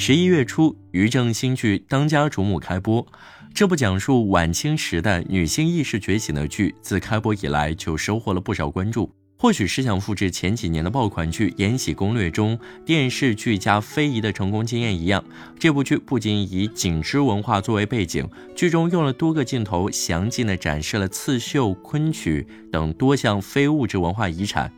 [0.00, 3.04] 十一月初，于正新剧《当家主母》开播。
[3.52, 9.12] 这部讲述晚清时代女性意识觉醒的剧，自开播以来就收获了不少关注。
[9.36, 12.56] 或许是想复制前几年的爆款剧《延禧攻略》中
[12.86, 15.22] 电视剧加非遗的成功经验一样，
[15.58, 24.72] 这部剧不仅以景芝文化作为背景，剧中用了多个镜头，详尽地展示了刺绣、昆曲等多项非物质文化遗产。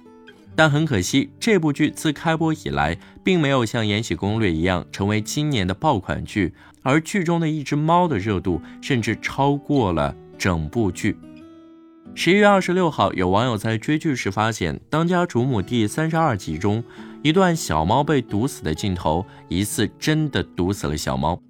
[0.61, 6.53] 但很可惜，这部剧自开播以来，并没有像《延禧攻略》一样成为今年的爆款剧，
[6.83, 11.17] 而剧中的一只猫的热度甚至超过了整部剧。
[12.15, 16.85] 十一月二十六号，有网友在追剧时发现，《当家主母》第三十二集中
[17.23, 21.41] 一段小猫被毒死的镜头，疑似真的毒死了小猫。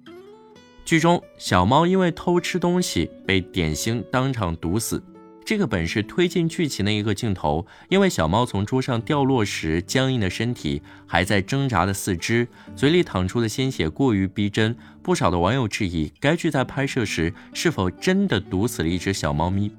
[0.85, 5.03] 剧中小猫因为偷吃东西被点心当场毒死。
[5.43, 19.71] 这个本是推进剧情的一个镜头，因为小猫从桌上掉落时，僵硬的身体还在挣扎的四肢，嘴里淌出的鲜血过于逼真，不少的网友质疑该剧在拍摄时是否真的毒死了一只小猫咪。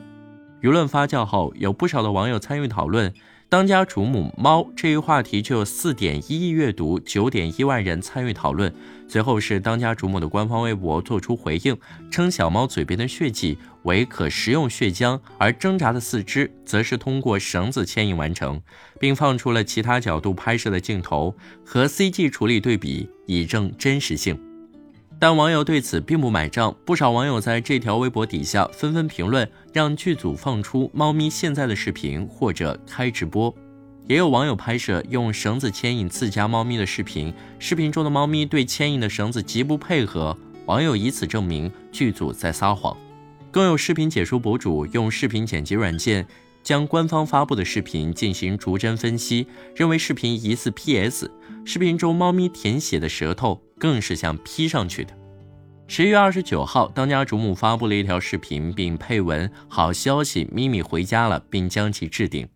[0.60, 3.12] 舆论发酵后，有不少的网友参与讨论。
[3.52, 8.72] 当家主母猫这一话题就有四点一亿阅读，九点一万人参与讨论。
[9.06, 11.76] 随后是当家主母的官方微博做出回应，
[12.10, 18.58] 称小猫嘴边的血迹为可食用血浆，而挣扎的四肢则是通过绳子牵引完成，
[18.98, 24.40] 并放出了其他角度拍摄的镜头和 CG 处理对比，以证真实性。
[25.22, 33.54] 但网友对此并不买账，不少网友在这条微博底下纷纷评论，让剧组放出猫咪现在的视频或者开直播。
[34.08, 42.96] 也有网友拍摄用绳子牵引自家猫咪的视频，视频中的猫咪对牵引的绳子极不配合，网友以此证明剧组在撒谎。
[43.52, 46.26] 更有视频解说博主用视频剪辑软件
[46.64, 51.30] 将官方发布的视频进行逐帧分析，认为视频疑似 PS。
[51.64, 55.12] 视频中猫咪舔血的舌头更是像 P 上去的。
[55.88, 62.48] 十一月二十九号，当家主母发布了一条视频，并配文：“好消息，咪咪回家了，并将其置顶。”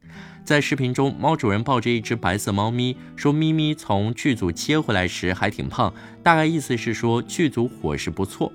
[0.47, 5.92] 在视频中，猫主人抱着一只白色猫咪，说：“咪咪从剧组接回来时还挺胖，
[6.22, 8.53] 大概意思是说剧组伙食不错。”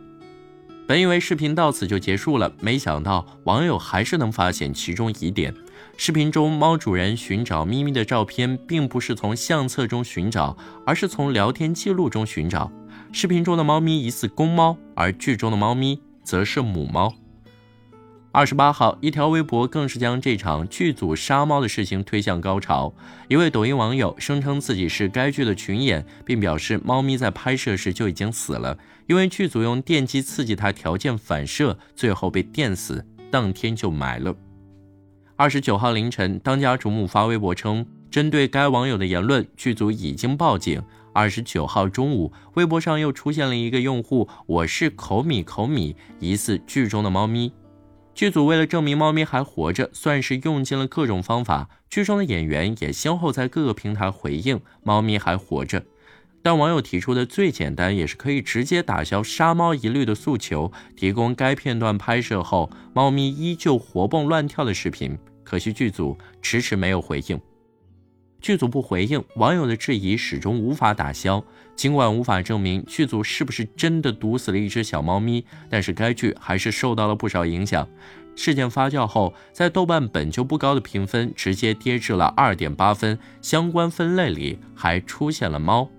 [0.88, 5.54] 本以为视频到此就结束了，没想到网友还是能发现其中疑点。
[6.04, 12.72] 视频中，猫主人寻找咪咪的照片，并不是从相册中寻找，而是从聊天记录中寻找。
[13.12, 17.14] 视频中的猫咪疑似公猫，而剧中的猫咪则是母猫。
[18.32, 22.92] 二十八号，一条微博更是将这场剧组杀猫的事情推向高潮。
[23.28, 28.76] 一位抖音网友声称自己是该剧的群演，并表示猫咪在拍摄时就已经死了，
[29.06, 34.36] 因为剧组用电击刺激它条件反射，最后被电死，当天就埋了。
[35.42, 40.80] 二十九号凌晨，当家主母发微博称，针对该网友的言论，剧组已经报警。
[41.14, 47.52] 二十九号中午，微博上又出现了一个用户，我是口米口米，疑似剧中的猫咪。
[48.14, 51.68] 剧组为了证明猫咪还活着，算是用尽了各种方法。
[51.90, 55.84] 剧中的演员也先后在各个平台回应猫咪还活着。
[56.44, 65.18] 但网友提出的最简单，也是可以直接打消杀猫疑虑的诉求，提供该片段拍摄后猫咪依旧活蹦乱跳的视频。
[65.52, 67.38] 可惜剧组迟迟没有回应。
[68.40, 71.44] 剧组不回应，网友的质疑始终无法打消。
[71.76, 77.86] 尽管无法证明剧组是不是真的毒死了一只小猫咪，但是该剧还是受到了不少影响。
[78.34, 85.90] 事件发酵后，在豆瓣本就不高的评分直接跌至了二点八分，相关分类里还出现了猫。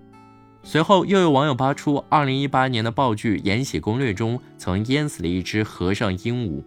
[0.63, 6.63] 随后又有网友扒出二零一八年的爆剧《延禧攻略》中曾淹死了一只和尚鹦鹉。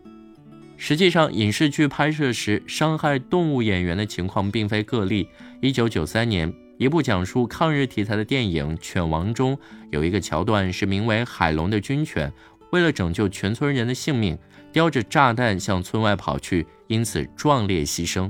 [0.78, 5.28] 实际上，影视剧拍摄时伤害动物演员的情况并非个例。
[5.62, 9.58] 一九九三年，一部讲述抗日题材的电影《犬王》中
[9.92, 12.32] 有一个桥段，是名为海龙的军犬，
[12.72, 14.38] 为了拯救全村人的性命，
[14.74, 18.30] 叼着炸弹向村外跑去，因此壮烈牺牲。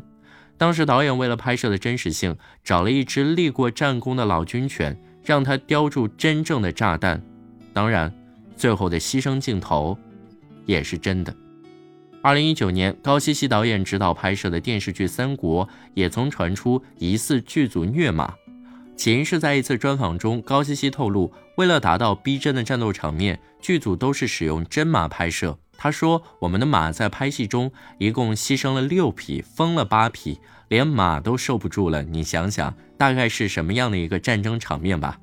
[0.57, 7.21] 当时导演为了拍摄的真实性，找了一只立过战功的老军犬，让它叼住真正的炸弹。
[7.74, 8.13] 当然，
[8.56, 9.98] 最后的牺牲镜头
[10.65, 11.36] 也是真的。
[12.25, 15.63] 二零一九年，高希希导演执导拍摄的电视剧《三国》
[15.94, 18.33] 也曾传出疑似剧组虐马。
[18.98, 25.56] 起因是在一次专访中，高希希透露，为了达到逼真的战斗场面，剧组都是使用真马拍摄。
[25.77, 32.01] 他说：“我们的马在拍戏中一共牺牲了六匹，疯了八匹，连马都受不住了。
[32.01, 35.19] 你想想，大概是什么样的一个战争场面吧？”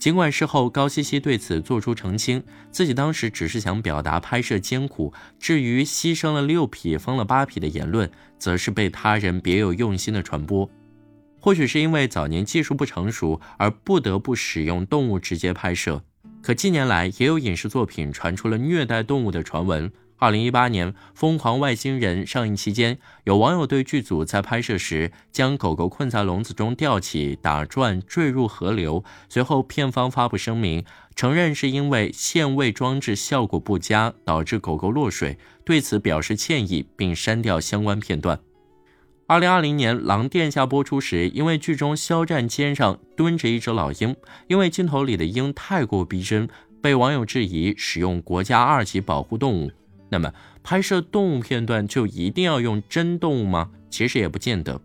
[0.00, 10.68] 尽管事后高希希对此做出澄清，自己当时只是想表达拍摄艰苦，至于牺牲了六匹、疯了八匹的言论，则是被他人别有用心的传播。
[11.38, 16.02] 或许是因为早年技术不成熟而不得不使用动物直接拍摄，
[16.42, 19.92] 可近年来也有影视作品传出了虐待动物的传闻。
[20.20, 30.84] 二零一八年，《疯狂外星人》上映期间，有网友对剧组在拍摄时将狗狗困在笼子中吊起、打转、坠入河流，随后片方发布声明，
[31.16, 38.38] 承认是因为限位装置效果不佳导致狗狗落水，对此表示歉意，并删掉相关片段。
[39.26, 44.14] 二零二零年，《狼殿下》播出时，因为剧中肖战肩上蹲着一只老鹰，
[44.48, 46.46] 因为镜头里的鹰太过逼真，
[46.82, 49.70] 被网友质疑使用国家二级保护动物。
[50.10, 53.70] 那么，拍摄动物片段就一定要用真动物吗？
[53.88, 54.80] 其实也不见得。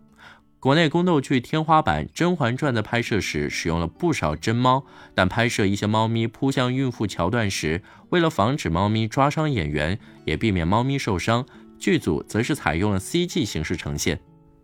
[0.58, 4.84] 国内宫斗剧天花板《甄嬛传》的拍摄时，使用了不少真猫，
[5.14, 11.46] 但拍摄一些猫咪扑向孕妇桥段时，为了防止猫咪抓伤演员，也避免猫咪受伤，
[11.78, 14.18] 剧组则是采用了 CG 形式呈现。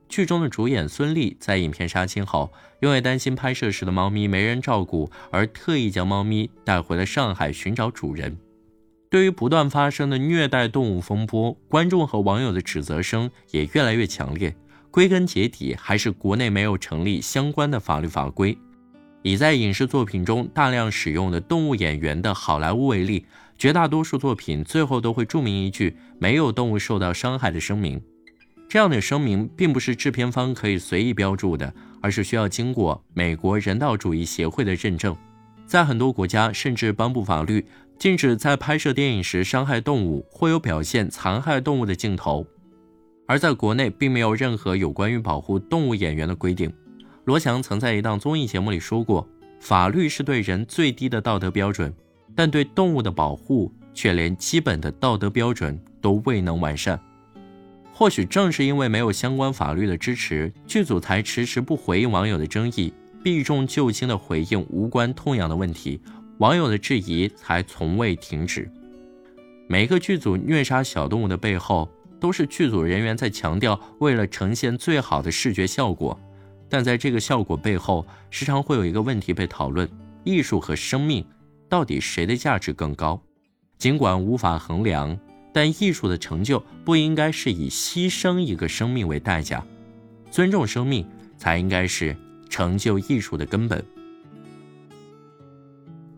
[0.08, 8.36] 剧中的主演孙俪在影片杀青后，因为担心拍摄时的猫咪没人照顾，而特意将猫咪带回了上海寻找主人。
[9.12, 14.56] 对于不断发生的虐待动物风波，观众和网友的指责声也越来越强烈。
[14.90, 18.56] 归根结底，还是国内没有成立相关的法律法规。
[19.20, 23.26] 以在影视作品中大量使用的动物演员的好莱坞为例，
[23.58, 28.00] 绝大多数作品最后都会注明一句“没有动物受到伤害”的声明。
[28.66, 35.14] 这样的声明并不是制片方可以随意标注的，而是需要经过美国人道主义协会的认证。
[35.64, 37.64] 在很多国家，甚至颁布法律，
[37.98, 42.46] 禁止在拍摄电影时伤害动物或有表现残害动物的镜头。
[43.26, 46.72] 而在国内，并没有任何有关于保护动物演员的规定。
[47.24, 49.26] 罗翔曾在一档综艺节目里说过
[49.60, 51.94] ：“法律是对人最低的道德标准，
[52.34, 57.00] 但对动物的保护却连基本的道德标准都未能完善。”
[57.94, 62.92] 或许正是因为没有相关法律的支持，剧组才迟迟不回应网友的争议，
[63.22, 66.00] 避重就轻地回应无关痛痒的问题，
[66.42, 68.68] 网友的质疑才从未停止。
[69.68, 76.18] 每个剧组虐杀小动物的背后，都是剧组人员在强调为了呈现最好的视觉效果，
[76.68, 79.88] 但在这个效果背后，时常会有一个问题被讨论：
[80.24, 81.24] 艺术和生命，
[81.68, 83.22] 到底谁的价值更高？
[83.78, 85.16] 尽管无法衡量。
[85.54, 89.62] 但艺术的成就不应该是以牺牲一个生命为代价，
[90.30, 91.06] 尊重生命
[91.36, 92.16] 才应该是
[92.48, 93.84] 成就艺术的根本。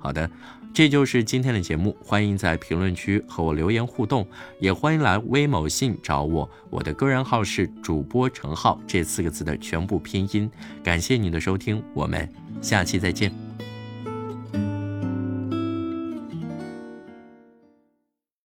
[0.04, 0.30] 好的，
[0.74, 4.28] 这就是今天的节目，欢迎在评论区和我留言互动，
[4.60, 10.50] 也欢迎来微某信找我，我的个人号是主播程浩这四个字的全部拼音。
[10.82, 12.30] 感谢你的收听，我们
[12.60, 13.43] 下期再见。